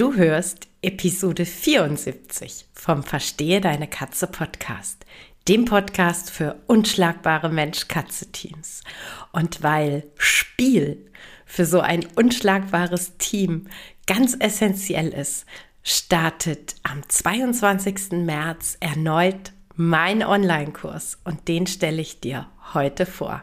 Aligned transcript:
Du 0.00 0.14
hörst 0.14 0.66
Episode 0.80 1.44
74 1.44 2.64
vom 2.72 3.02
Verstehe 3.02 3.60
deine 3.60 3.86
Katze 3.86 4.28
Podcast, 4.28 5.04
dem 5.46 5.66
Podcast 5.66 6.30
für 6.30 6.56
unschlagbare 6.68 7.50
Mensch-Katze-Teams. 7.50 8.82
Und 9.32 9.62
weil 9.62 10.04
Spiel 10.16 11.04
für 11.44 11.66
so 11.66 11.80
ein 11.80 12.06
unschlagbares 12.16 13.18
Team 13.18 13.66
ganz 14.06 14.34
essentiell 14.40 15.08
ist, 15.08 15.44
startet 15.82 16.76
am 16.82 17.06
22. 17.06 18.12
März 18.12 18.78
erneut 18.80 19.52
mein 19.76 20.22
Online-Kurs 20.22 21.18
und 21.24 21.46
den 21.46 21.66
stelle 21.66 22.00
ich 22.00 22.20
dir 22.20 22.48
heute 22.72 23.04
vor. 23.04 23.42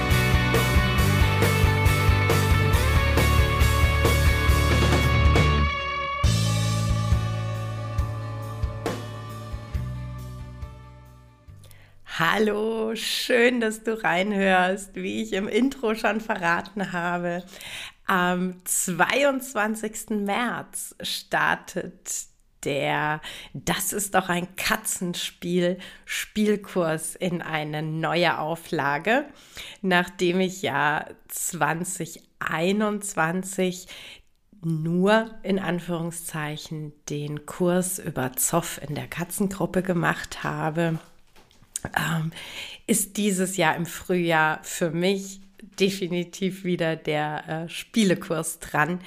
Hallo, 12.33 12.95
schön, 12.95 13.59
dass 13.59 13.83
du 13.83 14.01
reinhörst, 14.01 14.95
wie 14.95 15.21
ich 15.21 15.33
im 15.33 15.49
Intro 15.49 15.95
schon 15.95 16.21
verraten 16.21 16.93
habe. 16.93 17.43
Am 18.05 18.55
22. 18.63 20.11
März 20.11 20.95
startet 21.01 22.09
der 22.63 23.19
Das 23.53 23.91
ist 23.91 24.15
doch 24.15 24.29
ein 24.29 24.55
Katzenspiel 24.55 25.77
Spielkurs 26.05 27.17
in 27.17 27.41
eine 27.41 27.81
neue 27.81 28.39
Auflage, 28.39 29.25
nachdem 29.81 30.39
ich 30.39 30.61
ja 30.61 31.07
2021 31.27 33.87
nur 34.63 35.31
in 35.43 35.59
Anführungszeichen 35.59 36.93
den 37.09 37.45
Kurs 37.45 37.99
über 37.99 38.31
Zoff 38.37 38.79
in 38.87 38.95
der 38.95 39.07
Katzengruppe 39.07 39.83
gemacht 39.83 40.45
habe 40.45 40.97
ähm, 41.95 42.31
ist 42.87 43.17
dieses 43.17 43.57
Jahr 43.57 43.75
im 43.75 43.85
Frühjahr 43.85 44.63
für 44.63 44.91
mich 44.91 45.41
definitiv 45.79 46.63
wieder 46.63 46.95
der 46.95 47.47
äh, 47.47 47.69
Spielekurs 47.69 48.59
dran. 48.59 48.99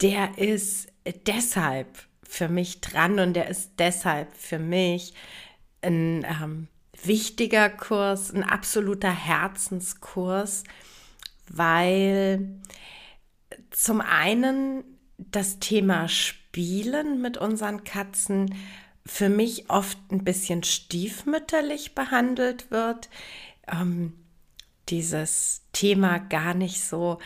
Der 0.00 0.38
ist 0.38 0.88
deshalb 1.26 1.88
für 2.22 2.48
mich 2.48 2.80
dran 2.80 3.18
und 3.18 3.34
der 3.34 3.48
ist 3.48 3.72
deshalb 3.78 4.34
für 4.36 4.58
mich 4.58 5.14
ein 5.82 6.24
ähm, 6.24 6.68
wichtiger 7.04 7.68
Kurs, 7.68 8.32
ein 8.32 8.42
absoluter 8.42 9.10
Herzenskurs, 9.10 10.64
weil 11.48 12.60
zum 13.70 14.00
einen 14.00 14.84
das 15.18 15.58
Thema 15.60 16.08
Spielen 16.08 17.22
mit 17.22 17.38
unseren 17.38 17.84
Katzen 17.84 18.54
für 19.06 19.28
mich 19.28 19.70
oft 19.70 19.98
ein 20.10 20.24
bisschen 20.24 20.62
stiefmütterlich 20.62 21.94
behandelt 21.94 22.70
wird. 22.70 23.08
Ähm, 23.70 24.12
dieses 24.88 25.62
Thema 25.72 26.18
gar 26.18 26.54
nicht 26.54 26.82
so 26.82 27.18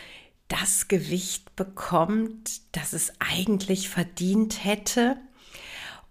das 0.47 0.87
Gewicht 0.87 1.55
bekommt, 1.55 2.61
das 2.75 2.93
es 2.93 3.13
eigentlich 3.19 3.89
verdient 3.89 4.63
hätte. 4.63 5.17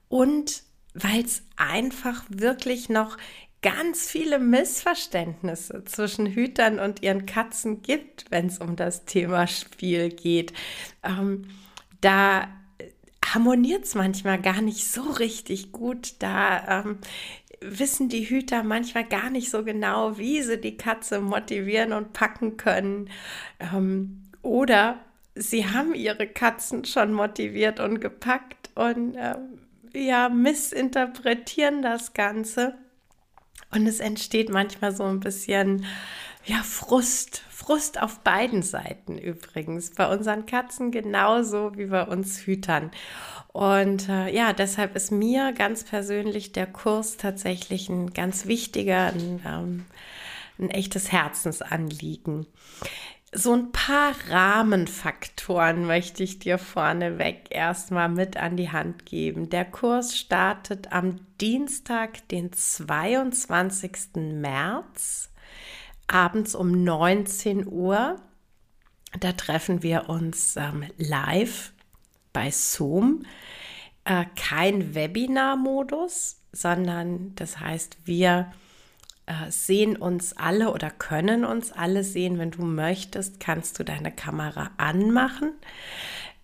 Und 0.08 0.62
weil 0.94 1.24
es 1.24 1.42
einfach 1.56 2.24
wirklich 2.28 2.88
noch 2.88 3.16
ganz 3.62 4.08
viele 4.08 4.38
Missverständnisse 4.38 5.84
zwischen 5.84 6.26
Hütern 6.26 6.78
und 6.78 7.02
ihren 7.02 7.26
Katzen 7.26 7.82
gibt, 7.82 8.30
wenn 8.30 8.46
es 8.46 8.58
um 8.58 8.76
das 8.76 9.04
Thema 9.04 9.46
Spiel 9.46 10.08
geht. 10.08 10.52
Ähm, 11.02 11.48
da 12.00 12.48
harmoniert 13.34 13.84
es 13.84 13.94
manchmal 13.94 14.40
gar 14.40 14.60
nicht 14.60 14.86
so 14.86 15.02
richtig 15.02 15.72
gut. 15.72 16.14
Da 16.18 16.80
ähm, 16.80 16.98
wissen 17.60 18.08
die 18.08 18.28
Hüter 18.28 18.62
manchmal 18.62 19.04
gar 19.04 19.30
nicht 19.30 19.50
so 19.50 19.64
genau, 19.64 20.18
wie 20.18 20.42
sie 20.42 20.60
die 20.60 20.76
Katze 20.76 21.20
motivieren 21.20 21.92
und 21.92 22.12
packen 22.12 22.56
können. 22.56 23.10
Ähm, 23.58 24.22
oder 24.42 24.98
sie 25.34 25.66
haben 25.66 25.94
ihre 25.94 26.26
Katzen 26.26 26.84
schon 26.84 27.12
motiviert 27.12 27.80
und 27.80 28.00
gepackt 28.00 28.70
und 28.74 29.14
ähm, 29.16 29.58
ja, 29.92 30.28
missinterpretieren 30.28 31.82
das 31.82 32.14
Ganze. 32.14 32.78
Und 33.72 33.86
es 33.86 34.00
entsteht 34.00 34.48
manchmal 34.48 34.94
so 34.94 35.04
ein 35.04 35.20
bisschen 35.20 35.84
ja, 36.44 36.62
Frust, 36.62 37.42
Frust 37.50 38.00
auf 38.00 38.20
beiden 38.20 38.62
Seiten 38.62 39.18
übrigens. 39.18 39.90
Bei 39.90 40.10
unseren 40.10 40.46
Katzen 40.46 40.90
genauso 40.90 41.76
wie 41.76 41.86
bei 41.86 42.02
uns 42.02 42.46
Hütern. 42.46 42.90
Und 43.52 44.08
äh, 44.08 44.34
ja, 44.34 44.52
deshalb 44.52 44.96
ist 44.96 45.10
mir 45.10 45.52
ganz 45.52 45.84
persönlich 45.84 46.52
der 46.52 46.66
Kurs 46.66 47.16
tatsächlich 47.16 47.88
ein 47.88 48.12
ganz 48.12 48.46
wichtiger, 48.46 49.06
ein, 49.06 49.42
ähm, 49.46 49.86
ein 50.58 50.70
echtes 50.70 51.12
Herzensanliegen. 51.12 52.46
So 53.32 53.52
ein 53.52 53.70
paar 53.70 54.12
Rahmenfaktoren 54.28 55.86
möchte 55.86 56.24
ich 56.24 56.40
dir 56.40 56.58
vorneweg 56.58 57.46
erstmal 57.50 58.08
mit 58.08 58.36
an 58.36 58.56
die 58.56 58.72
Hand 58.72 59.06
geben. 59.06 59.50
Der 59.50 59.64
Kurs 59.64 60.16
startet 60.18 60.92
am 60.92 61.20
Dienstag, 61.40 62.26
den 62.28 62.52
22. 62.52 64.16
März 64.16 65.29
abends 66.10 66.54
um 66.54 66.84
19 66.84 67.66
Uhr. 67.66 68.16
Da 69.18 69.32
treffen 69.32 69.82
wir 69.82 70.08
uns 70.08 70.56
ähm, 70.56 70.84
live 70.96 71.72
bei 72.32 72.50
Zoom. 72.50 73.24
Äh, 74.04 74.24
kein 74.36 74.94
Webinar-Modus, 74.94 76.40
sondern 76.52 77.34
das 77.34 77.60
heißt, 77.60 77.98
wir 78.04 78.52
äh, 79.26 79.50
sehen 79.50 79.96
uns 79.96 80.36
alle 80.36 80.72
oder 80.72 80.90
können 80.90 81.44
uns 81.44 81.72
alle 81.72 82.04
sehen. 82.04 82.38
Wenn 82.38 82.50
du 82.50 82.62
möchtest, 82.62 83.40
kannst 83.40 83.78
du 83.78 83.84
deine 83.84 84.12
Kamera 84.12 84.70
anmachen. 84.76 85.52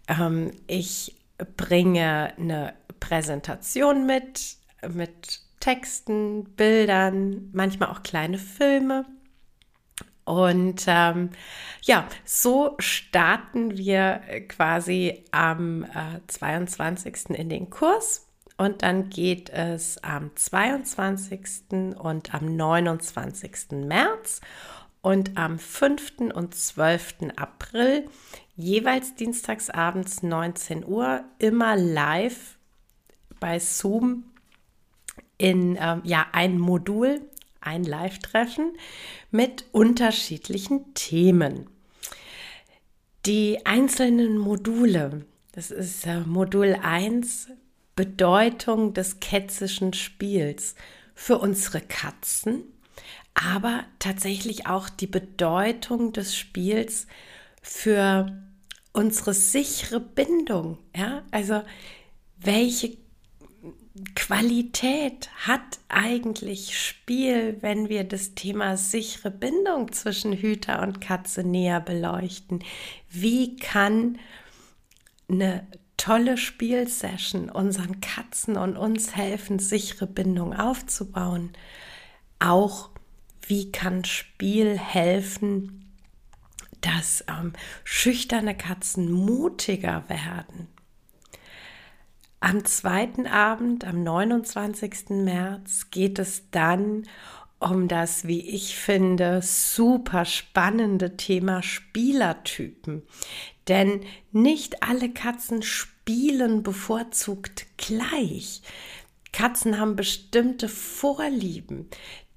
Ähm, 0.09 0.53
ich 0.67 1.17
bringe 1.57 2.33
eine 2.39 2.75
Präsentation 3.01 4.07
mit, 4.07 4.57
mit 4.89 5.41
Texten, 5.61 6.45
Bildern, 6.57 7.51
manchmal 7.53 7.91
auch 7.91 8.03
kleine 8.03 8.39
Filme. 8.39 9.05
Und 10.27 10.85
ähm, 10.89 11.31
ja, 11.83 12.07
so 12.25 12.75
starten 12.79 13.79
wir 13.79 14.21
quasi 14.49 15.25
am 15.31 15.85
äh, 15.85 16.21
22. 16.27 17.31
in 17.31 17.49
den 17.49 17.71
Kurs 17.71 18.27
und 18.57 18.83
dann 18.83 19.09
geht 19.09 19.51
es 19.51 20.03
am 20.03 20.35
22. 20.35 21.95
und 21.97 22.35
am 22.35 22.57
29. 22.57 23.71
März 23.85 24.41
und 25.01 25.39
am 25.39 25.61
5. 25.61 26.33
und 26.35 26.57
12. 26.57 27.31
April 27.37 28.09
jeweils 28.57 29.15
dienstagsabends 29.15 30.25
19 30.25 30.85
Uhr 30.85 31.23
immer 31.39 31.77
live 31.77 32.59
bei 33.39 33.61
Zoom 33.61 34.25
in 35.39 35.79
ähm, 35.81 36.01
ja 36.03 36.27
ein 36.33 36.59
Modul 36.59 37.21
ein 37.67 37.85
Live-Treffen 37.85 38.73
mit 39.31 39.65
unterschiedlichen 39.73 40.95
Themen. 40.95 41.69
Die 43.27 43.67
einzelnen 43.67 44.39
Module, 44.39 45.27
das 45.53 45.71
ist 45.71 46.07
äh, 46.07 46.21
Modul 46.21 46.79
1, 46.81 47.49
Bedeutung 47.97 48.95
des 48.95 49.21
ketzischen 49.21 49.95
Spiels 49.95 50.75
für 51.15 51.39
unsere 51.39 51.81
Katzen, 51.81 52.63
aber 53.35 53.85
tatsächlich 53.99 54.67
auch 54.67 54.89
die 54.89 55.07
Bedeutung 55.07 56.13
des 56.13 56.37
Spiels 56.37 57.07
für 57.63 58.41
unsere 58.93 59.35
sichere 59.35 59.99
Bindung, 60.01 60.79
ja, 60.95 61.23
also 61.31 61.63
welche 62.39 62.97
Qualität 64.15 65.31
hat 65.47 65.79
eigentlich 65.89 66.79
Spiel, 66.79 67.57
wenn 67.61 67.89
wir 67.89 68.05
das 68.05 68.35
Thema 68.35 68.77
sichere 68.77 69.31
Bindung 69.31 69.93
zwischen 69.93 70.33
Hüter 70.33 70.83
und 70.83 71.01
Katze 71.01 71.45
näher 71.45 71.81
beleuchten? 71.81 72.63
Wie 73.09 73.57
kann 73.57 74.19
eine 75.29 75.67
tolle 75.97 76.37
Spielsession 76.37 77.49
unseren 77.49 78.01
Katzen 78.01 78.57
und 78.57 78.77
uns 78.77 79.17
helfen, 79.17 79.59
sichere 79.59 80.07
Bindung 80.07 80.53
aufzubauen? 80.53 81.53
Auch 82.39 82.91
wie 83.47 83.73
kann 83.73 84.05
Spiel 84.05 84.79
helfen, 84.79 85.93
dass 86.81 87.25
ähm, 87.29 87.55
schüchterne 87.85 88.57
Katzen 88.57 89.11
mutiger 89.11 90.09
werden? 90.09 90.69
Am 92.41 92.65
zweiten 92.65 93.27
Abend, 93.27 93.85
am 93.87 94.03
29. 94.03 95.11
März, 95.11 95.91
geht 95.91 96.19
es 96.19 96.51
dann 96.51 97.07
um 97.59 97.89
das, 97.89 98.27
wie 98.27 98.41
ich 98.41 98.77
finde, 98.77 99.41
super 99.43 100.25
spannende 100.25 101.17
Thema 101.17 101.63
Spielertypen. 101.63 103.03
Denn 103.69 104.05
nicht 104.33 104.83
alle 104.83 105.11
Katzen 105.11 105.63
spielen 105.63 106.63
bevorzugt 106.63 107.67
gleich. 107.79 108.63
Katzen 109.33 109.81
haben 109.81 109.97
bestimmte 109.97 110.69
Vorlieben. 110.69 111.89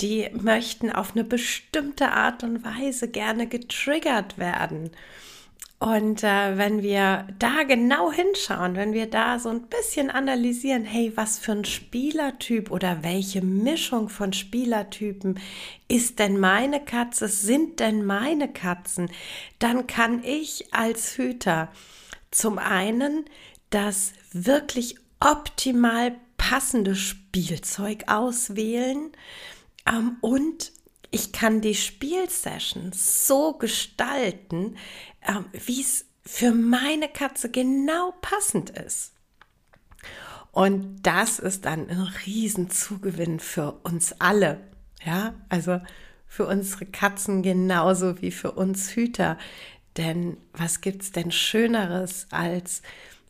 Die 0.01 0.30
möchten 0.34 0.92
auf 0.92 1.12
eine 1.12 1.25
bestimmte 1.25 2.12
Art 2.12 2.44
und 2.44 2.63
Weise 2.63 3.10
gerne 3.10 3.48
getriggert 3.48 4.38
werden. 4.38 4.92
Und 5.80 6.26
äh, 6.26 6.58
wenn 6.58 6.84
wir 6.84 7.26
da 7.40 7.64
genau 7.64 8.12
hinschauen, 8.12 8.76
wenn 8.76 8.92
wir 8.92 9.10
da 9.10 9.40
so 9.40 9.48
ein 9.48 9.62
bisschen 9.68 10.10
analysieren, 10.10 10.84
hey, 10.84 11.14
was 11.16 11.40
für 11.40 11.54
ein 11.54 11.64
Spielertyp 11.64 12.70
oder 12.70 13.02
welche 13.02 13.42
Mischung 13.42 14.10
von 14.10 14.34
Spielertypen 14.34 15.40
ist 15.88 16.20
denn 16.20 16.38
meine 16.38 16.84
Katze, 16.84 17.30
sind 17.30 17.80
denn 17.80 18.06
meine 18.06 18.52
Katzen, 18.52 19.10
dann 19.60 19.88
kann 19.88 20.22
ich 20.26 20.74
als 20.74 21.18
Hüter 21.18 21.70
zum 22.30 22.58
einen 22.58 23.24
das 23.70 24.12
wirklich 24.34 24.98
optimal 25.22 26.14
passende 26.36 26.96
Spielzeug 26.96 28.04
auswählen 28.08 29.12
ähm, 29.88 30.18
und 30.20 30.74
ich 31.12 31.32
kann 31.32 31.62
die 31.62 31.74
Spielsession 31.74 32.92
so 32.94 33.54
gestalten, 33.54 34.78
ähm, 35.27 35.45
wie 35.51 35.81
es 35.81 36.06
für 36.25 36.51
meine 36.51 37.10
Katze 37.10 37.50
genau 37.50 38.13
passend 38.21 38.69
ist. 38.69 39.13
Und 40.51 41.01
das 41.04 41.39
ist 41.39 41.66
dann 41.66 41.89
ein 41.89 42.12
Riesenzugewinn 42.25 43.39
für 43.39 43.74
uns 43.83 44.16
alle. 44.19 44.60
Ja, 45.04 45.33
also 45.48 45.80
für 46.27 46.45
unsere 46.45 46.86
Katzen 46.86 47.42
genauso 47.42 48.21
wie 48.21 48.31
für 48.31 48.51
uns 48.51 48.92
Hüter. 48.92 49.38
Denn 49.98 50.38
was 50.54 50.81
gibt's 50.81 51.12
denn 51.12 51.31
Schöneres, 51.31 52.27
als 52.31 52.81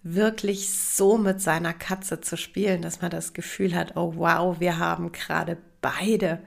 wirklich 0.03 0.69
so 0.71 1.18
mit 1.18 1.42
seiner 1.42 1.74
Katze 1.74 2.21
zu 2.21 2.38
spielen, 2.38 2.81
dass 2.81 3.01
man 3.01 3.12
das 3.12 3.33
Gefühl 3.33 3.75
hat, 3.75 3.95
oh 3.95 4.13
wow, 4.15 4.59
wir 4.59 4.77
haben 4.80 5.12
gerade 5.12 5.57
beide 5.81 6.39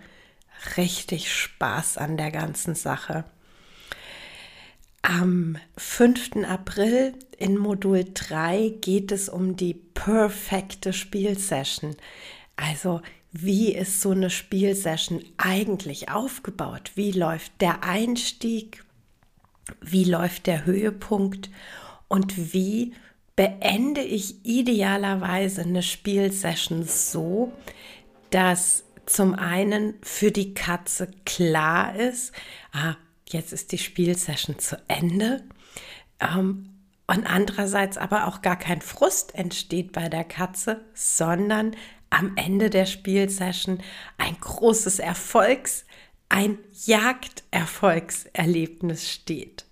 richtig 0.76 1.32
Spaß 1.32 1.98
an 1.98 2.16
der 2.16 2.30
ganzen 2.30 2.74
Sache. 2.74 3.24
Am 5.04 5.58
5. 5.76 6.44
April 6.48 7.14
in 7.36 7.58
Modul 7.58 8.04
3 8.14 8.74
geht 8.80 9.10
es 9.10 9.28
um 9.28 9.56
die 9.56 9.74
perfekte 9.74 10.92
Spielsession. 10.92 11.96
Also 12.54 13.02
wie 13.32 13.74
ist 13.74 14.00
so 14.00 14.10
eine 14.10 14.30
Spielsession 14.30 15.24
eigentlich 15.38 16.08
aufgebaut? 16.08 16.92
Wie 16.94 17.10
läuft 17.10 17.60
der 17.60 17.82
Einstieg? 17.82 18.84
Wie 19.80 20.04
läuft 20.04 20.46
der 20.46 20.66
Höhepunkt? 20.66 21.50
Und 22.06 22.52
wie 22.52 22.94
beende 23.34 24.02
ich 24.02 24.44
idealerweise 24.44 25.62
eine 25.62 25.82
Spielsession 25.82 26.84
so, 26.84 27.52
dass 28.30 28.84
zum 29.06 29.34
einen 29.34 29.94
für 30.02 30.30
die 30.30 30.54
Katze 30.54 31.10
klar 31.24 31.96
ist, 31.96 32.32
ah, 32.72 32.94
jetzt 33.32 33.52
ist 33.52 33.72
die 33.72 33.78
Spielsession 33.78 34.58
zu 34.58 34.76
Ende. 34.88 35.44
Ähm, 36.20 36.68
und 37.06 37.26
andererseits 37.26 37.96
aber 37.98 38.26
auch 38.26 38.42
gar 38.42 38.56
kein 38.56 38.80
Frust 38.80 39.34
entsteht 39.34 39.92
bei 39.92 40.08
der 40.08 40.24
Katze, 40.24 40.80
sondern 40.94 41.76
am 42.10 42.36
Ende 42.36 42.70
der 42.70 42.86
Spielsession 42.86 43.82
ein 44.18 44.36
großes 44.40 44.98
Erfolgs, 44.98 45.84
ein 46.28 46.58
Jagderfolgserlebnis 46.84 49.10
steht. 49.10 49.66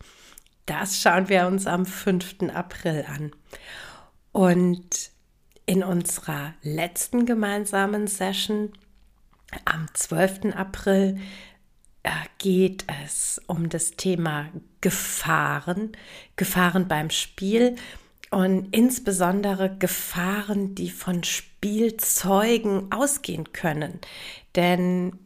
Das 0.67 1.01
schauen 1.01 1.29
wir 1.29 1.47
uns 1.47 1.67
am 1.67 1.87
5. 1.87 2.51
April 2.55 3.05
an. 3.09 3.33
Und 4.33 5.11
in 5.67 5.83
unserer 5.83 6.55
letzten 6.62 7.27
gemeinsamen 7.27 8.07
Session 8.07 8.73
am 9.65 9.89
12. 9.95 10.55
April 10.55 11.19
geht 12.38 12.85
es 13.05 13.41
um 13.47 13.69
das 13.69 13.93
Thema 13.93 14.49
Gefahren, 14.81 15.93
Gefahren 16.37 16.88
beim 16.88 17.11
Spiel 17.11 17.76
und 18.31 18.75
insbesondere 18.75 19.76
Gefahren, 19.79 20.75
die 20.75 20.91
von 20.91 21.25
Spielzeugen 21.25 22.91
ausgehen 22.91 23.52
können. 23.52 24.00
Denn 24.56 25.19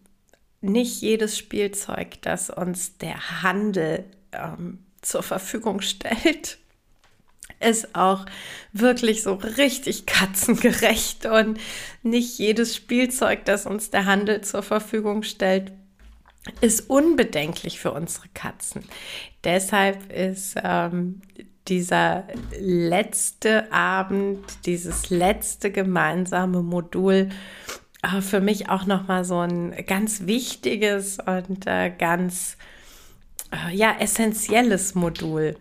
nicht 0.60 1.02
jedes 1.02 1.38
Spielzeug, 1.38 2.20
das 2.22 2.50
uns 2.50 2.98
der 2.98 3.42
Handel 3.42 4.04
ähm, 4.32 4.78
zur 5.02 5.22
Verfügung 5.22 5.82
stellt, 5.82 6.58
ist 7.60 7.94
auch 7.94 8.26
wirklich 8.72 9.22
so 9.22 9.34
richtig 9.34 10.06
katzengerecht 10.06 11.26
und 11.26 11.60
nicht 12.02 12.38
jedes 12.38 12.74
Spielzeug, 12.74 13.44
das 13.44 13.66
uns 13.66 13.90
der 13.90 14.06
Handel 14.06 14.40
zur 14.40 14.62
Verfügung 14.62 15.22
stellt, 15.22 15.72
ist 16.60 16.90
unbedenklich 16.90 17.80
für 17.80 17.92
unsere 17.92 18.28
Katzen. 18.34 18.84
Deshalb 19.44 20.12
ist 20.12 20.56
ähm, 20.62 21.22
dieser 21.68 22.24
letzte 22.58 23.72
Abend, 23.72 24.40
dieses 24.66 25.10
letzte 25.10 25.70
gemeinsame 25.70 26.62
Modul 26.62 27.30
äh, 28.02 28.20
für 28.20 28.40
mich 28.40 28.68
auch 28.68 28.86
noch 28.86 29.08
mal 29.08 29.24
so 29.24 29.38
ein 29.38 29.74
ganz 29.86 30.26
wichtiges 30.26 31.18
und 31.18 31.66
äh, 31.66 31.90
ganz 31.90 32.56
äh, 33.50 33.74
ja 33.74 33.96
essentielles 33.98 34.94
Modul. 34.94 35.56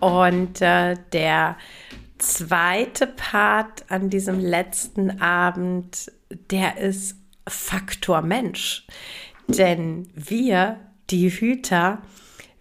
Und 0.00 0.62
äh, 0.62 0.96
der 1.12 1.56
zweite 2.16 3.06
Part 3.06 3.84
an 3.90 4.10
diesem 4.10 4.40
letzten 4.40 5.20
Abend, 5.20 6.10
der 6.50 6.78
ist 6.78 7.16
Faktor 7.46 8.22
Mensch. 8.22 8.86
Denn 9.48 10.08
wir, 10.14 10.78
die 11.10 11.30
Hüter, 11.30 12.02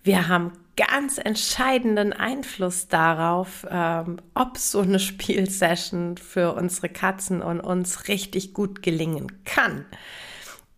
wir 0.03 0.27
haben 0.27 0.53
ganz 0.77 1.17
entscheidenden 1.17 2.13
Einfluss 2.13 2.87
darauf, 2.87 3.65
ähm, 3.69 4.17
ob 4.33 4.57
so 4.57 4.81
eine 4.81 4.99
Spielsession 4.99 6.17
für 6.17 6.53
unsere 6.53 6.89
Katzen 6.89 7.41
und 7.41 7.59
uns 7.59 8.07
richtig 8.07 8.53
gut 8.53 8.81
gelingen 8.81 9.43
kann. 9.43 9.85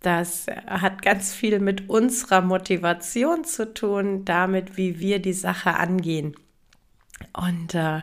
Das 0.02 0.48
hat 0.66 1.02
ganz 1.02 1.34
viel 1.34 1.60
mit 1.60 1.90
unserer 1.90 2.42
Motivation 2.42 3.44
zu 3.44 3.74
tun, 3.74 4.24
damit, 4.24 4.78
wie 4.78 5.00
wir 5.00 5.20
die 5.20 5.34
Sache 5.34 5.76
angehen. 5.76 6.36
Und 7.34 7.76
äh, 7.76 8.02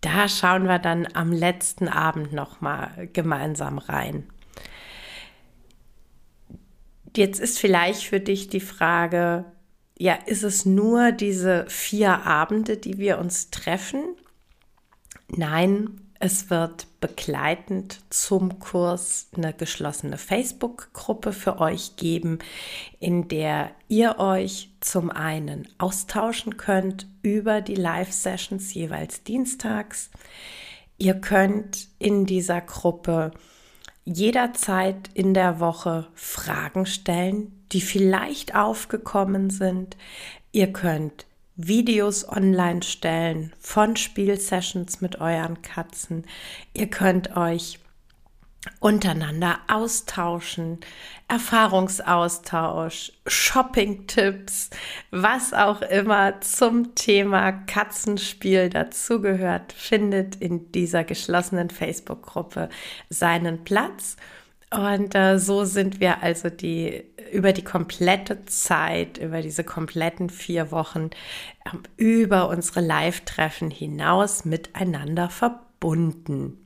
da 0.00 0.28
schauen 0.28 0.64
wir 0.64 0.78
dann 0.78 1.06
am 1.12 1.32
letzten 1.32 1.86
Abend 1.86 2.32
noch 2.32 2.62
mal 2.62 3.08
gemeinsam 3.12 3.76
rein. 3.76 4.24
Jetzt 7.16 7.40
ist 7.40 7.58
vielleicht 7.58 8.04
für 8.04 8.20
dich 8.20 8.48
die 8.48 8.60
Frage, 8.60 9.44
ja, 9.98 10.14
ist 10.26 10.44
es 10.44 10.64
nur 10.64 11.12
diese 11.12 11.66
vier 11.68 12.24
Abende, 12.24 12.76
die 12.76 12.98
wir 12.98 13.18
uns 13.18 13.50
treffen? 13.50 14.14
Nein, 15.28 16.00
es 16.20 16.50
wird 16.50 16.86
begleitend 17.00 18.00
zum 18.10 18.58
Kurs 18.58 19.28
eine 19.36 19.52
geschlossene 19.52 20.18
Facebook-Gruppe 20.18 21.32
für 21.32 21.60
euch 21.60 21.96
geben, 21.96 22.40
in 22.98 23.28
der 23.28 23.70
ihr 23.86 24.18
euch 24.18 24.70
zum 24.80 25.10
einen 25.10 25.68
austauschen 25.78 26.56
könnt 26.56 27.06
über 27.22 27.60
die 27.60 27.76
Live-Sessions 27.76 28.74
jeweils 28.74 29.22
dienstags. 29.22 30.10
Ihr 30.96 31.14
könnt 31.14 31.88
in 32.00 32.26
dieser 32.26 32.60
Gruppe 32.60 33.30
jederzeit 34.08 35.10
in 35.14 35.34
der 35.34 35.60
Woche 35.60 36.08
Fragen 36.14 36.86
stellen, 36.86 37.64
die 37.72 37.80
vielleicht 37.80 38.54
aufgekommen 38.54 39.50
sind. 39.50 39.96
Ihr 40.52 40.72
könnt 40.72 41.26
Videos 41.56 42.26
online 42.28 42.82
stellen 42.82 43.52
von 43.58 43.96
Spielsessions 43.96 45.00
mit 45.00 45.20
euren 45.20 45.60
Katzen. 45.60 46.24
Ihr 46.72 46.88
könnt 46.88 47.36
euch 47.36 47.80
untereinander 48.80 49.58
austauschen, 49.68 50.78
Erfahrungsaustausch, 51.28 53.12
Shopping-Tipps, 53.26 54.70
was 55.10 55.52
auch 55.52 55.82
immer 55.82 56.40
zum 56.40 56.94
Thema 56.94 57.52
Katzenspiel 57.52 58.70
dazugehört, 58.70 59.72
findet 59.72 60.36
in 60.36 60.72
dieser 60.72 61.04
geschlossenen 61.04 61.70
Facebook-Gruppe 61.70 62.68
seinen 63.10 63.64
Platz. 63.64 64.16
Und 64.70 65.14
äh, 65.14 65.38
so 65.38 65.64
sind 65.64 66.00
wir 66.00 66.22
also 66.22 66.50
die 66.50 67.04
über 67.32 67.52
die 67.52 67.64
komplette 67.64 68.44
Zeit, 68.46 69.18
über 69.18 69.40
diese 69.40 69.64
kompletten 69.64 70.30
vier 70.30 70.70
Wochen, 70.70 71.10
äh, 71.64 71.70
über 71.96 72.48
unsere 72.48 72.80
Live-Treffen 72.80 73.70
hinaus 73.70 74.44
miteinander 74.44 75.30
verbunden. 75.30 76.58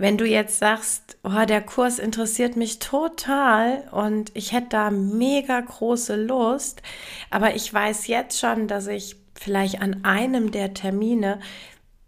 Wenn 0.00 0.16
du 0.16 0.24
jetzt 0.24 0.58
sagst, 0.58 1.18
oh, 1.24 1.44
der 1.46 1.60
Kurs 1.60 1.98
interessiert 1.98 2.56
mich 2.56 2.78
total 2.78 3.86
und 3.92 4.34
ich 4.34 4.52
hätte 4.52 4.68
da 4.70 4.90
mega 4.90 5.60
große 5.60 6.16
Lust, 6.16 6.80
aber 7.28 7.54
ich 7.54 7.70
weiß 7.70 8.06
jetzt 8.06 8.40
schon, 8.40 8.66
dass 8.66 8.86
ich 8.86 9.16
vielleicht 9.34 9.82
an 9.82 10.02
einem 10.06 10.52
der 10.52 10.72
Termine 10.72 11.38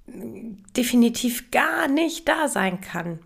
definitiv 0.07 1.51
gar 1.51 1.87
nicht 1.87 2.27
da 2.27 2.49
sein 2.49 2.81
kann. 2.81 3.19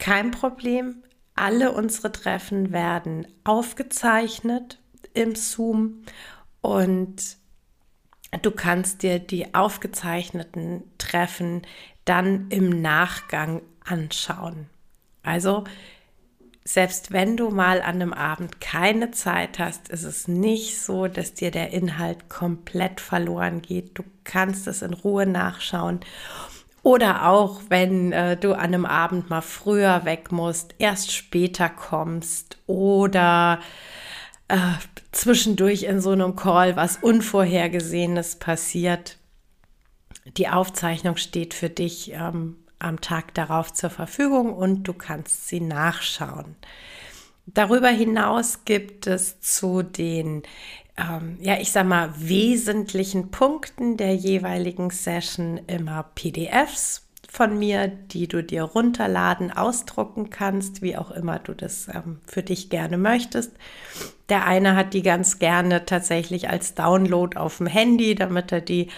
Kein 0.00 0.32
Problem, 0.32 1.04
alle 1.36 1.70
unsere 1.70 2.10
Treffen 2.10 2.72
werden 2.72 3.28
aufgezeichnet 3.44 4.80
im 5.14 5.36
Zoom 5.36 6.02
und 6.62 7.36
du 8.40 8.50
kannst 8.50 9.04
dir 9.04 9.20
die 9.20 9.54
aufgezeichneten 9.54 10.82
Treffen 10.98 11.62
dann 12.04 12.48
im 12.50 12.82
Nachgang 12.82 13.62
anschauen. 13.84 14.66
Also 15.22 15.64
selbst 16.64 17.12
wenn 17.12 17.36
du 17.36 17.50
mal 17.50 17.82
an 17.82 17.96
einem 17.96 18.12
Abend 18.12 18.60
keine 18.60 19.10
Zeit 19.10 19.58
hast, 19.58 19.88
ist 19.88 20.04
es 20.04 20.28
nicht 20.28 20.80
so, 20.80 21.08
dass 21.08 21.34
dir 21.34 21.50
der 21.50 21.72
Inhalt 21.72 22.28
komplett 22.28 23.00
verloren 23.00 23.62
geht. 23.62 23.98
Du 23.98 24.04
kannst 24.24 24.68
es 24.68 24.82
in 24.82 24.94
Ruhe 24.94 25.26
nachschauen. 25.26 26.00
Oder 26.84 27.28
auch, 27.28 27.62
wenn 27.68 28.12
äh, 28.12 28.36
du 28.36 28.54
an 28.54 28.60
einem 28.60 28.86
Abend 28.86 29.30
mal 29.30 29.40
früher 29.40 30.04
weg 30.04 30.32
musst, 30.32 30.74
erst 30.78 31.12
später 31.12 31.68
kommst 31.68 32.58
oder 32.66 33.60
äh, 34.48 34.56
zwischendurch 35.12 35.84
in 35.84 36.00
so 36.00 36.10
einem 36.10 36.34
Call 36.34 36.74
was 36.74 36.96
Unvorhergesehenes 36.96 38.36
passiert, 38.36 39.18
die 40.24 40.48
Aufzeichnung 40.48 41.16
steht 41.16 41.54
für 41.54 41.68
dich 41.68 42.12
ähm, 42.12 42.56
am 42.78 43.00
Tag 43.00 43.34
darauf 43.34 43.72
zur 43.72 43.90
Verfügung 43.90 44.52
und 44.52 44.84
du 44.84 44.92
kannst 44.92 45.48
sie 45.48 45.60
nachschauen. 45.60 46.56
Darüber 47.46 47.88
hinaus 47.88 48.64
gibt 48.64 49.06
es 49.06 49.40
zu 49.40 49.82
den, 49.82 50.42
ähm, 50.96 51.38
ja, 51.40 51.58
ich 51.58 51.72
sag 51.72 51.86
mal, 51.86 52.12
wesentlichen 52.16 53.30
Punkten 53.30 53.96
der 53.96 54.14
jeweiligen 54.14 54.90
Session 54.90 55.60
immer 55.66 56.04
PDFs, 56.14 57.08
von 57.32 57.58
mir, 57.58 57.88
die 57.88 58.28
du 58.28 58.44
dir 58.44 58.62
runterladen, 58.62 59.50
ausdrucken 59.50 60.28
kannst, 60.28 60.82
wie 60.82 60.98
auch 60.98 61.10
immer 61.10 61.38
du 61.38 61.54
das 61.54 61.88
ähm, 61.88 62.20
für 62.26 62.42
dich 62.42 62.68
gerne 62.68 62.98
möchtest. 62.98 63.52
Der 64.28 64.44
eine 64.44 64.76
hat 64.76 64.92
die 64.92 65.00
ganz 65.00 65.38
gerne 65.38 65.86
tatsächlich 65.86 66.50
als 66.50 66.74
Download 66.74 67.38
auf 67.38 67.56
dem 67.56 67.68
Handy, 67.68 68.14
damit 68.14 68.52
er 68.52 68.60
die 68.60 68.88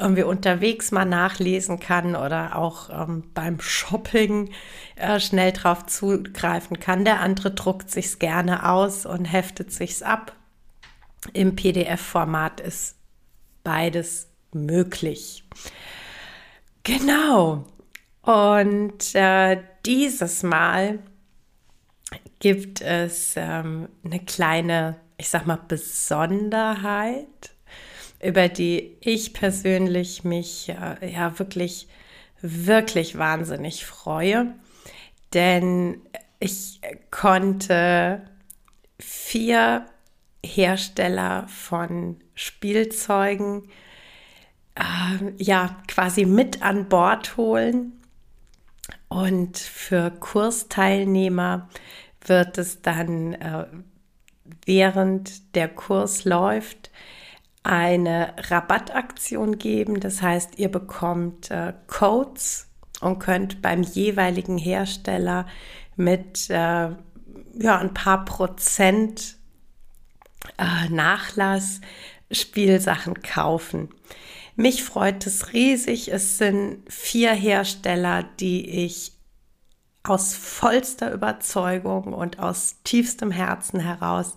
irgendwie 0.00 0.22
unterwegs 0.22 0.90
mal 0.90 1.04
nachlesen 1.04 1.80
kann 1.80 2.16
oder 2.16 2.56
auch 2.56 2.88
ähm, 2.88 3.24
beim 3.34 3.60
Shopping 3.60 4.48
äh, 4.96 5.20
schnell 5.20 5.52
drauf 5.52 5.84
zugreifen 5.84 6.80
kann. 6.80 7.04
Der 7.04 7.20
andere 7.20 7.50
druckt 7.50 7.90
sich's 7.90 8.18
gerne 8.18 8.70
aus 8.70 9.04
und 9.04 9.26
heftet 9.26 9.70
sich's 9.70 10.00
ab. 10.00 10.32
Im 11.34 11.56
PDF-Format 11.56 12.60
ist 12.60 12.96
beides 13.62 14.28
möglich. 14.54 15.44
Genau. 16.84 17.66
Und 18.22 19.14
äh, 19.14 19.60
dieses 19.84 20.44
Mal 20.44 21.00
gibt 22.38 22.80
es 22.80 23.34
ähm, 23.36 23.88
eine 24.04 24.20
kleine, 24.20 24.96
ich 25.16 25.28
sag 25.28 25.46
mal, 25.46 25.58
Besonderheit, 25.66 27.26
über 28.22 28.48
die 28.48 28.96
ich 29.00 29.32
persönlich 29.32 30.22
mich 30.22 30.68
äh, 30.68 31.12
ja 31.12 31.36
wirklich, 31.38 31.88
wirklich 32.40 33.18
wahnsinnig 33.18 33.84
freue. 33.84 34.54
Denn 35.34 36.00
ich 36.38 36.80
konnte 37.10 38.22
vier 39.00 39.86
Hersteller 40.44 41.48
von 41.48 42.20
Spielzeugen 42.34 43.68
äh, 44.76 45.32
ja 45.38 45.76
quasi 45.88 46.24
mit 46.24 46.62
an 46.62 46.88
Bord 46.88 47.36
holen 47.36 48.01
und 49.12 49.58
für 49.58 50.10
Kursteilnehmer 50.10 51.68
wird 52.24 52.56
es 52.56 52.80
dann, 52.80 53.34
äh, 53.34 53.66
während 54.64 55.54
der 55.54 55.68
Kurs 55.68 56.24
läuft, 56.24 56.90
eine 57.62 58.34
Rabattaktion 58.38 59.58
geben. 59.58 60.00
Das 60.00 60.22
heißt, 60.22 60.58
ihr 60.58 60.70
bekommt 60.70 61.50
äh, 61.50 61.74
Codes 61.88 62.68
und 63.02 63.18
könnt 63.18 63.60
beim 63.60 63.82
jeweiligen 63.82 64.56
Hersteller 64.56 65.46
mit 65.94 66.48
äh, 66.48 66.54
ja, 66.54 67.78
ein 67.78 67.92
paar 67.92 68.24
Prozent 68.24 69.36
äh, 70.56 70.88
Nachlass 70.88 71.82
Spielsachen 72.30 73.20
kaufen. 73.22 73.90
Mich 74.56 74.84
freut 74.84 75.26
es 75.26 75.52
riesig. 75.52 76.12
Es 76.12 76.38
sind 76.38 76.82
vier 76.88 77.32
Hersteller, 77.32 78.24
die 78.40 78.68
ich 78.84 79.12
aus 80.02 80.34
vollster 80.34 81.12
Überzeugung 81.12 82.12
und 82.12 82.38
aus 82.38 82.76
tiefstem 82.84 83.30
Herzen 83.30 83.80
heraus 83.80 84.36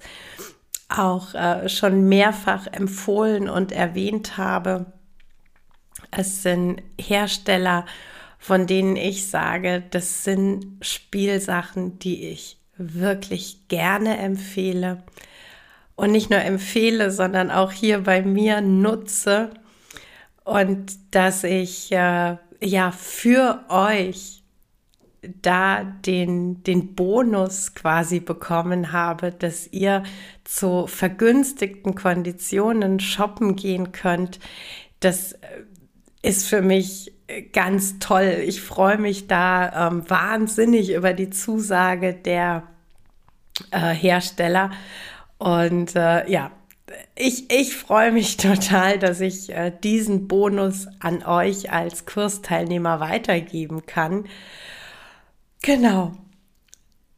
auch 0.88 1.34
äh, 1.34 1.68
schon 1.68 2.08
mehrfach 2.08 2.68
empfohlen 2.68 3.50
und 3.50 3.72
erwähnt 3.72 4.38
habe. 4.38 4.86
Es 6.12 6.44
sind 6.44 6.84
Hersteller, 7.00 7.86
von 8.38 8.68
denen 8.68 8.96
ich 8.96 9.28
sage, 9.28 9.84
das 9.90 10.24
sind 10.24 10.78
Spielsachen, 10.82 11.98
die 11.98 12.28
ich 12.28 12.60
wirklich 12.78 13.68
gerne 13.68 14.18
empfehle. 14.18 15.04
Und 15.96 16.12
nicht 16.12 16.30
nur 16.30 16.42
empfehle, 16.42 17.10
sondern 17.10 17.50
auch 17.50 17.72
hier 17.72 18.04
bei 18.04 18.22
mir 18.22 18.62
nutze 18.62 19.50
und 20.46 21.14
dass 21.14 21.44
ich 21.44 21.92
äh, 21.92 22.38
ja 22.62 22.92
für 22.92 23.66
euch 23.68 24.44
da 25.42 25.84
den, 25.84 26.64
den 26.64 26.96
Bonus 26.96 27.74
quasi 27.74 28.20
bekommen 28.20 28.92
habe, 28.92 29.32
dass 29.32 29.68
ihr 29.68 30.04
zu 30.44 30.86
vergünstigten 30.88 31.96
Konditionen 31.96 33.00
shoppen 33.00 33.56
gehen 33.56 33.92
könnt. 33.92 34.40
Das 35.00 35.34
äh, 35.34 35.38
ist 36.22 36.48
für 36.48 36.62
mich 36.62 37.12
ganz 37.54 37.98
toll. 38.00 38.38
Ich 38.46 38.62
freue 38.62 39.00
mich 39.00 39.28
da 39.28 39.88
ähm, 39.88 40.08
wahnsinnig 40.08 40.94
über 40.94 41.14
die 41.14 41.32
Zusage 41.32 42.14
der 42.14 42.64
äh, 43.72 43.94
Hersteller. 43.94 44.72
Und 45.38 45.96
äh, 45.96 46.30
ja, 46.30 46.52
ich, 47.16 47.52
ich 47.52 47.76
freue 47.76 48.12
mich 48.12 48.38
total, 48.38 49.00
dass 49.00 49.20
ich 49.22 49.50
äh, 49.50 49.72
diesen 49.84 50.28
Bonus 50.28 50.88
an 51.00 51.24
euch 51.24 51.72
als 51.72 52.06
Kursteilnehmer 52.06 53.00
weitergeben 53.00 53.86
kann. 53.86 54.26
Genau. 55.62 56.14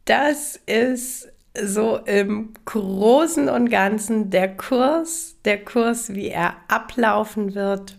Das 0.04 0.58
ist 0.66 1.28
so 1.60 1.96
im 1.96 2.52
Großen 2.64 3.48
und 3.48 3.68
Ganzen 3.68 4.30
der 4.30 4.56
Kurs, 4.56 5.36
der 5.44 5.64
Kurs, 5.64 6.14
wie 6.14 6.28
er 6.28 6.54
ablaufen 6.68 7.54
wird. 7.54 7.98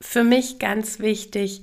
Für 0.00 0.24
mich 0.24 0.58
ganz 0.58 0.98
wichtig, 0.98 1.62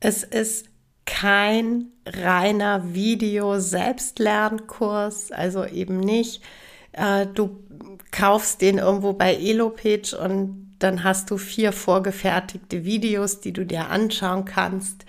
es 0.00 0.22
ist 0.24 0.70
kein 1.04 1.88
reiner 2.06 2.94
Video-Selbstlernkurs, 2.94 5.32
also 5.32 5.66
eben 5.66 6.00
nicht 6.00 6.42
äh, 6.92 7.26
du 7.26 7.62
kaufst 8.10 8.60
den 8.60 8.78
irgendwo 8.78 9.12
bei 9.12 9.34
Elopage 9.34 10.16
und 10.18 10.74
dann 10.78 11.04
hast 11.04 11.30
du 11.30 11.36
vier 11.36 11.72
vorgefertigte 11.72 12.84
Videos, 12.84 13.40
die 13.40 13.52
du 13.52 13.64
dir 13.66 13.90
anschauen 13.90 14.44
kannst, 14.44 15.04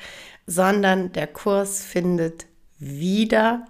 sondern 0.46 1.12
der 1.14 1.28
Kurs 1.28 1.84
findet 1.84 2.46
wieder 2.78 3.66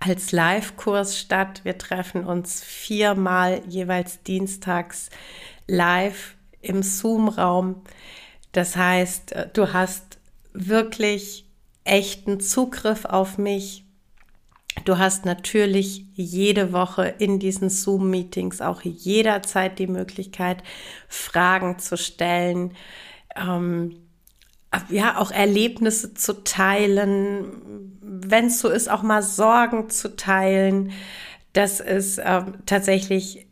als 0.00 0.32
Live-Kurs 0.32 1.18
statt. 1.18 1.60
Wir 1.64 1.78
treffen 1.78 2.24
uns 2.24 2.62
viermal 2.62 3.62
jeweils 3.66 4.22
dienstags 4.22 5.10
live 5.66 6.36
im 6.60 6.82
Zoom-Raum. 6.82 7.82
Das 8.52 8.76
heißt, 8.76 9.32
äh, 9.32 9.48
du 9.52 9.72
hast 9.72 10.18
wirklich 10.52 11.46
echten 11.84 12.40
Zugriff 12.40 13.04
auf 13.04 13.38
mich. 13.38 13.84
Du 14.88 14.96
hast 14.96 15.26
natürlich 15.26 16.06
jede 16.14 16.72
Woche 16.72 17.14
in 17.18 17.38
diesen 17.38 17.68
Zoom-Meetings 17.68 18.62
auch 18.62 18.80
jederzeit 18.80 19.78
die 19.78 19.86
Möglichkeit, 19.86 20.62
Fragen 21.08 21.78
zu 21.78 21.98
stellen, 21.98 22.72
ähm, 23.36 23.96
ja, 24.88 25.18
auch 25.18 25.30
Erlebnisse 25.30 26.14
zu 26.14 26.42
teilen, 26.42 27.98
wenn 28.00 28.46
es 28.46 28.60
so 28.60 28.70
ist, 28.70 28.90
auch 28.90 29.02
mal 29.02 29.22
Sorgen 29.22 29.90
zu 29.90 30.16
teilen. 30.16 30.92
Das 31.52 31.80
ist 31.80 32.16
äh, 32.16 32.44
tatsächlich 32.64 33.46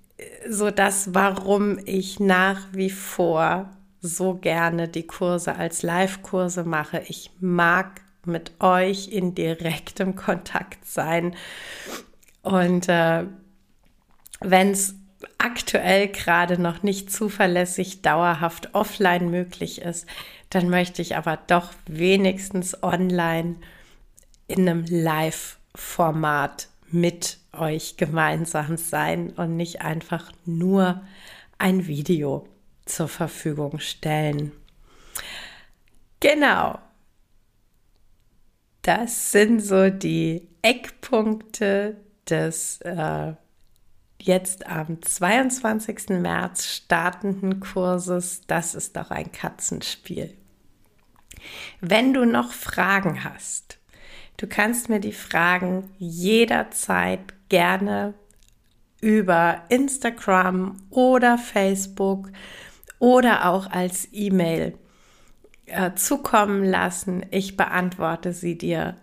so 0.48 0.70
das, 0.70 1.12
warum 1.12 1.78
ich 1.84 2.18
nach 2.18 2.62
wie 2.72 2.88
vor 2.88 3.76
so 4.00 4.36
gerne 4.36 4.88
die 4.88 5.06
Kurse 5.06 5.54
als 5.56 5.82
Live-Kurse 5.82 6.64
mache. 6.64 7.02
Ich 7.08 7.30
mag 7.40 8.05
mit 8.26 8.60
euch 8.60 9.08
in 9.08 9.34
direktem 9.34 10.16
Kontakt 10.16 10.84
sein. 10.86 11.34
Und 12.42 12.88
äh, 12.88 13.24
wenn 14.40 14.70
es 14.70 14.94
aktuell 15.38 16.08
gerade 16.08 16.60
noch 16.60 16.82
nicht 16.82 17.10
zuverlässig 17.10 18.02
dauerhaft 18.02 18.74
offline 18.74 19.30
möglich 19.30 19.80
ist, 19.80 20.06
dann 20.50 20.68
möchte 20.68 21.02
ich 21.02 21.16
aber 21.16 21.38
doch 21.46 21.72
wenigstens 21.86 22.82
online 22.82 23.56
in 24.46 24.68
einem 24.68 24.84
Live-Format 24.84 26.68
mit 26.90 27.38
euch 27.52 27.96
gemeinsam 27.96 28.76
sein 28.76 29.30
und 29.30 29.56
nicht 29.56 29.82
einfach 29.82 30.30
nur 30.44 31.02
ein 31.58 31.86
Video 31.86 32.46
zur 32.84 33.08
Verfügung 33.08 33.80
stellen. 33.80 34.52
Genau. 36.20 36.78
Das 38.86 39.32
sind 39.32 39.58
so 39.58 39.90
die 39.90 40.46
Eckpunkte 40.62 41.96
des 42.30 42.80
äh, 42.82 43.32
jetzt 44.20 44.64
am 44.68 45.02
22. 45.02 46.10
März 46.10 46.66
startenden 46.66 47.58
Kurses. 47.58 48.42
Das 48.46 48.76
ist 48.76 48.96
doch 48.96 49.10
ein 49.10 49.32
Katzenspiel. 49.32 50.38
Wenn 51.80 52.14
du 52.14 52.26
noch 52.26 52.52
Fragen 52.52 53.24
hast, 53.24 53.80
du 54.36 54.46
kannst 54.46 54.88
mir 54.88 55.00
die 55.00 55.12
Fragen 55.12 55.90
jederzeit 55.98 57.34
gerne 57.48 58.14
über 59.00 59.64
Instagram 59.68 60.76
oder 60.90 61.38
Facebook 61.38 62.30
oder 63.00 63.50
auch 63.50 63.68
als 63.68 64.06
E-Mail 64.12 64.78
äh, 65.66 65.94
zukommen 65.94 66.64
lassen. 66.64 67.24
Ich 67.30 67.56
beantworte 67.56 68.32
sie 68.32 68.56
dir 68.56 68.96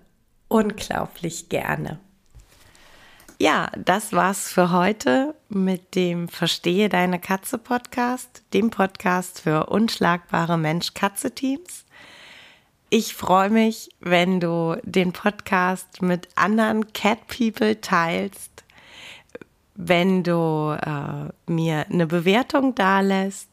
unglaublich 0.47 1.49
gerne. 1.49 1.99
Ja, 3.39 3.69
das 3.77 4.13
war's 4.13 4.47
für 4.47 4.71
heute 4.71 5.35
mit 5.49 5.95
dem 5.95 6.29
Verstehe 6.29 6.87
deine 6.87 7.19
Katze 7.19 7.57
Podcast, 7.57 8.43
dem 8.53 8.69
Podcast 8.69 9.41
für 9.41 9.65
unschlagbare 9.65 10.57
Mensch-Katze-Teams. 10.57 11.83
Ich 12.89 13.15
freue 13.15 13.49
mich, 13.49 13.89
wenn 13.99 14.39
du 14.39 14.77
den 14.83 15.11
Podcast 15.11 16.01
mit 16.01 16.29
anderen 16.35 16.93
Cat 16.93 17.27
People 17.27 17.81
teilst, 17.81 18.63
wenn 19.75 20.23
du 20.23 20.77
äh, 20.79 21.51
mir 21.51 21.87
eine 21.89 22.05
Bewertung 22.07 22.75
dalässt 22.75 23.52